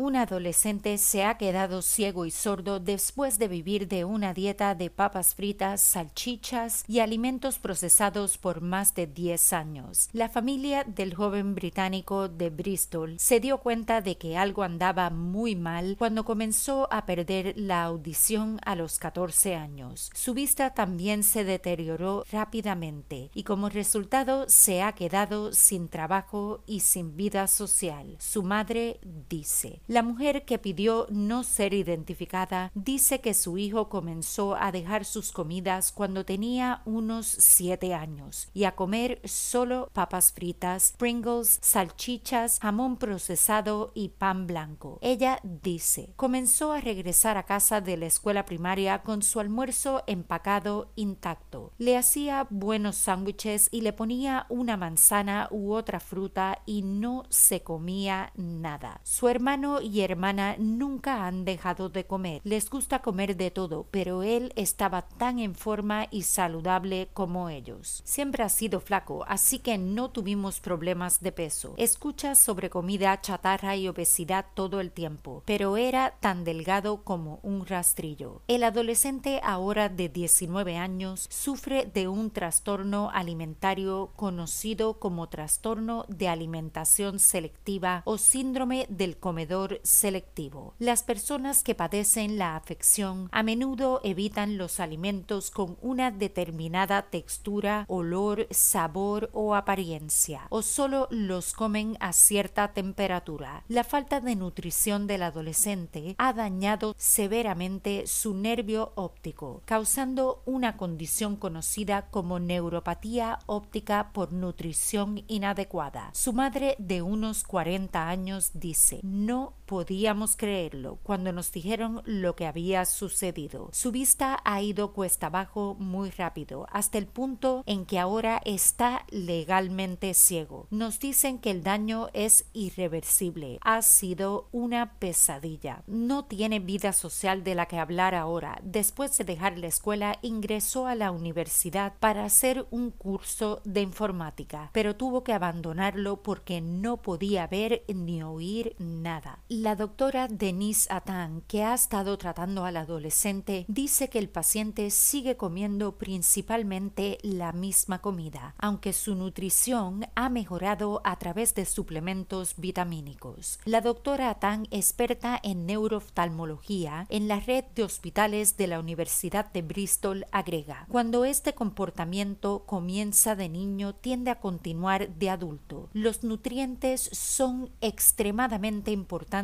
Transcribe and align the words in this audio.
Un 0.00 0.14
adolescente 0.14 0.96
se 0.96 1.24
ha 1.24 1.38
quedado 1.38 1.82
ciego 1.82 2.24
y 2.24 2.30
sordo 2.30 2.78
después 2.78 3.36
de 3.40 3.48
vivir 3.48 3.88
de 3.88 4.04
una 4.04 4.32
dieta 4.32 4.76
de 4.76 4.90
papas 4.90 5.34
fritas, 5.34 5.80
salchichas 5.80 6.84
y 6.86 7.00
alimentos 7.00 7.58
procesados 7.58 8.38
por 8.38 8.60
más 8.60 8.94
de 8.94 9.08
10 9.08 9.52
años. 9.52 10.08
La 10.12 10.28
familia 10.28 10.84
del 10.84 11.16
joven 11.16 11.56
británico 11.56 12.28
de 12.28 12.48
Bristol 12.50 13.16
se 13.18 13.40
dio 13.40 13.58
cuenta 13.58 14.00
de 14.00 14.16
que 14.16 14.36
algo 14.36 14.62
andaba 14.62 15.10
muy 15.10 15.56
mal 15.56 15.96
cuando 15.98 16.24
comenzó 16.24 16.86
a 16.92 17.04
perder 17.04 17.54
la 17.56 17.82
audición 17.82 18.60
a 18.64 18.76
los 18.76 19.00
14 19.00 19.56
años. 19.56 20.12
Su 20.14 20.32
vista 20.32 20.74
también 20.74 21.24
se 21.24 21.42
deterioró 21.42 22.22
rápidamente 22.30 23.32
y 23.34 23.42
como 23.42 23.68
resultado 23.68 24.44
se 24.46 24.80
ha 24.80 24.92
quedado 24.92 25.52
sin 25.52 25.88
trabajo 25.88 26.62
y 26.68 26.80
sin 26.80 27.16
vida 27.16 27.48
social. 27.48 28.14
Su 28.20 28.44
madre 28.44 29.00
dice 29.28 29.80
la 29.88 30.02
mujer 30.02 30.44
que 30.44 30.58
pidió 30.58 31.06
no 31.08 31.44
ser 31.44 31.72
identificada 31.72 32.70
dice 32.74 33.22
que 33.22 33.32
su 33.32 33.56
hijo 33.56 33.88
comenzó 33.88 34.54
a 34.54 34.70
dejar 34.70 35.06
sus 35.06 35.32
comidas 35.32 35.92
cuando 35.92 36.26
tenía 36.26 36.82
unos 36.84 37.26
siete 37.26 37.94
años 37.94 38.50
y 38.52 38.64
a 38.64 38.76
comer 38.76 39.22
solo 39.24 39.88
papas 39.94 40.32
fritas, 40.32 40.92
Pringles, 40.98 41.58
salchichas, 41.62 42.58
jamón 42.60 42.98
procesado 42.98 43.92
y 43.94 44.10
pan 44.10 44.46
blanco. 44.46 44.98
Ella 45.00 45.40
dice, 45.42 46.12
comenzó 46.16 46.72
a 46.72 46.82
regresar 46.82 47.38
a 47.38 47.44
casa 47.44 47.80
de 47.80 47.96
la 47.96 48.06
escuela 48.06 48.44
primaria 48.44 49.02
con 49.02 49.22
su 49.22 49.40
almuerzo 49.40 50.02
empacado 50.06 50.92
intacto. 50.96 51.72
Le 51.78 51.96
hacía 51.96 52.46
buenos 52.50 52.96
sándwiches 52.96 53.68
y 53.72 53.80
le 53.80 53.94
ponía 53.94 54.44
una 54.50 54.76
manzana 54.76 55.48
u 55.50 55.72
otra 55.72 55.98
fruta 55.98 56.60
y 56.66 56.82
no 56.82 57.24
se 57.30 57.62
comía 57.62 58.32
nada. 58.36 59.00
Su 59.02 59.28
hermano 59.28 59.77
y 59.80 60.00
hermana 60.00 60.56
nunca 60.58 61.26
han 61.26 61.44
dejado 61.44 61.88
de 61.88 62.04
comer. 62.04 62.40
Les 62.44 62.70
gusta 62.70 63.00
comer 63.00 63.36
de 63.36 63.50
todo, 63.50 63.86
pero 63.90 64.22
él 64.22 64.52
estaba 64.56 65.02
tan 65.02 65.38
en 65.38 65.54
forma 65.54 66.06
y 66.10 66.22
saludable 66.22 67.08
como 67.12 67.48
ellos. 67.48 68.02
Siempre 68.04 68.42
ha 68.42 68.48
sido 68.48 68.80
flaco, 68.80 69.24
así 69.28 69.58
que 69.58 69.78
no 69.78 70.10
tuvimos 70.10 70.60
problemas 70.60 71.20
de 71.20 71.32
peso. 71.32 71.74
Escucha 71.76 72.34
sobre 72.34 72.70
comida, 72.70 73.20
chatarra 73.20 73.76
y 73.76 73.88
obesidad 73.88 74.46
todo 74.54 74.80
el 74.80 74.92
tiempo, 74.92 75.42
pero 75.46 75.76
era 75.76 76.14
tan 76.20 76.44
delgado 76.44 77.04
como 77.04 77.40
un 77.42 77.66
rastrillo. 77.66 78.42
El 78.48 78.64
adolescente 78.64 79.40
ahora 79.42 79.88
de 79.88 80.08
19 80.08 80.76
años 80.76 81.26
sufre 81.30 81.86
de 81.86 82.08
un 82.08 82.30
trastorno 82.30 83.10
alimentario 83.12 84.12
conocido 84.16 84.98
como 84.98 85.28
trastorno 85.28 86.04
de 86.08 86.28
alimentación 86.28 87.18
selectiva 87.18 88.02
o 88.04 88.18
síndrome 88.18 88.86
del 88.88 89.18
comedor 89.18 89.67
selectivo. 89.82 90.74
Las 90.78 91.02
personas 91.02 91.62
que 91.62 91.74
padecen 91.74 92.38
la 92.38 92.56
afección 92.56 93.28
a 93.32 93.42
menudo 93.42 94.00
evitan 94.04 94.58
los 94.58 94.80
alimentos 94.80 95.50
con 95.50 95.76
una 95.80 96.10
determinada 96.10 97.02
textura, 97.10 97.84
olor, 97.88 98.46
sabor 98.50 99.30
o 99.32 99.54
apariencia, 99.54 100.46
o 100.50 100.62
solo 100.62 101.08
los 101.10 101.52
comen 101.52 101.96
a 102.00 102.12
cierta 102.12 102.72
temperatura. 102.72 103.64
La 103.68 103.84
falta 103.84 104.20
de 104.20 104.36
nutrición 104.36 105.06
del 105.06 105.22
adolescente 105.22 106.14
ha 106.18 106.32
dañado 106.32 106.94
severamente 106.96 108.06
su 108.06 108.34
nervio 108.34 108.92
óptico, 108.94 109.62
causando 109.64 110.42
una 110.46 110.76
condición 110.76 111.36
conocida 111.36 112.08
como 112.10 112.38
neuropatía 112.38 113.38
óptica 113.46 114.10
por 114.12 114.32
nutrición 114.32 115.24
inadecuada. 115.28 116.10
Su 116.14 116.32
madre 116.32 116.76
de 116.78 117.02
unos 117.02 117.44
40 117.44 118.08
años 118.08 118.50
dice, 118.54 119.00
no 119.02 119.54
podíamos 119.68 120.34
creerlo 120.34 120.98
cuando 121.02 121.30
nos 121.30 121.52
dijeron 121.52 122.00
lo 122.06 122.34
que 122.34 122.46
había 122.46 122.86
sucedido. 122.86 123.68
Su 123.72 123.92
vista 123.92 124.40
ha 124.44 124.62
ido 124.62 124.94
cuesta 124.94 125.26
abajo 125.26 125.76
muy 125.78 126.08
rápido, 126.10 126.66
hasta 126.72 126.96
el 126.96 127.06
punto 127.06 127.62
en 127.66 127.84
que 127.84 127.98
ahora 127.98 128.40
está 128.46 129.04
legalmente 129.10 130.14
ciego. 130.14 130.66
Nos 130.70 130.98
dicen 130.98 131.38
que 131.38 131.50
el 131.50 131.62
daño 131.62 132.08
es 132.14 132.46
irreversible. 132.54 133.58
Ha 133.60 133.82
sido 133.82 134.48
una 134.52 134.94
pesadilla. 134.98 135.82
No 135.86 136.24
tiene 136.24 136.60
vida 136.60 136.94
social 136.94 137.44
de 137.44 137.54
la 137.54 137.66
que 137.66 137.78
hablar 137.78 138.14
ahora. 138.14 138.58
Después 138.62 139.18
de 139.18 139.24
dejar 139.24 139.58
la 139.58 139.66
escuela, 139.66 140.18
ingresó 140.22 140.86
a 140.86 140.94
la 140.94 141.10
universidad 141.10 141.92
para 142.00 142.24
hacer 142.24 142.66
un 142.70 142.90
curso 142.90 143.60
de 143.64 143.82
informática, 143.82 144.70
pero 144.72 144.96
tuvo 144.96 145.24
que 145.24 145.34
abandonarlo 145.34 146.22
porque 146.22 146.62
no 146.62 147.02
podía 147.02 147.46
ver 147.46 147.84
ni 147.88 148.22
oír 148.22 148.74
nada. 148.78 149.40
La 149.60 149.74
doctora 149.74 150.28
Denise 150.28 150.86
Atan, 150.88 151.42
que 151.48 151.64
ha 151.64 151.74
estado 151.74 152.16
tratando 152.16 152.64
al 152.64 152.76
adolescente, 152.76 153.64
dice 153.66 154.08
que 154.08 154.20
el 154.20 154.28
paciente 154.28 154.88
sigue 154.90 155.36
comiendo 155.36 155.98
principalmente 155.98 157.18
la 157.22 157.50
misma 157.50 158.00
comida, 158.00 158.54
aunque 158.58 158.92
su 158.92 159.16
nutrición 159.16 160.06
ha 160.14 160.28
mejorado 160.28 161.00
a 161.02 161.18
través 161.18 161.56
de 161.56 161.64
suplementos 161.64 162.54
vitamínicos. 162.56 163.58
La 163.64 163.80
doctora 163.80 164.30
Atan, 164.30 164.68
experta 164.70 165.40
en 165.42 165.66
neurooftalmología 165.66 167.06
en 167.08 167.26
la 167.26 167.40
red 167.40 167.64
de 167.74 167.82
hospitales 167.82 168.56
de 168.58 168.68
la 168.68 168.78
Universidad 168.78 169.52
de 169.52 169.62
Bristol, 169.62 170.26
agrega, 170.30 170.86
cuando 170.88 171.24
este 171.24 171.54
comportamiento 171.54 172.62
comienza 172.64 173.34
de 173.34 173.48
niño 173.48 173.92
tiende 173.96 174.30
a 174.30 174.38
continuar 174.38 175.08
de 175.16 175.30
adulto. 175.30 175.88
Los 175.94 176.22
nutrientes 176.22 177.10
son 177.12 177.72
extremadamente 177.80 178.92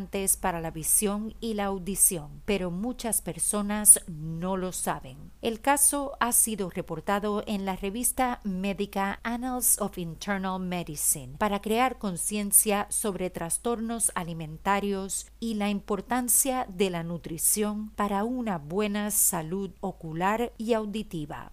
importantes 0.04 0.36
para 0.36 0.60
la 0.60 0.70
visión 0.70 1.34
y 1.40 1.54
la 1.54 1.64
audición, 1.64 2.42
pero 2.44 2.70
muchas 2.70 3.22
personas 3.22 4.00
no 4.06 4.56
lo 4.56 4.72
saben. 4.72 5.16
El 5.40 5.60
caso 5.60 6.12
ha 6.20 6.32
sido 6.32 6.68
reportado 6.68 7.42
en 7.46 7.64
la 7.64 7.76
revista 7.76 8.40
médica 8.44 9.20
Annals 9.22 9.80
of 9.80 9.96
Internal 9.98 10.60
Medicine 10.60 11.36
para 11.38 11.60
crear 11.60 11.98
conciencia 11.98 12.86
sobre 12.90 13.30
trastornos 13.30 14.12
alimentarios 14.14 15.26
y 15.40 15.54
la 15.54 15.70
importancia 15.70 16.66
de 16.68 16.90
la 16.90 17.02
nutrición 17.02 17.90
para 17.90 18.24
una 18.24 18.58
buena 18.58 19.10
salud 19.10 19.70
ocular 19.80 20.52
y 20.58 20.74
auditiva. 20.74 21.52